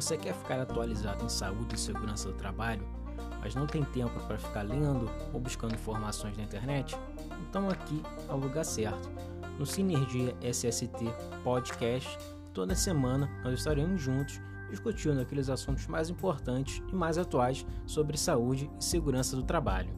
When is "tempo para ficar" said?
3.84-4.62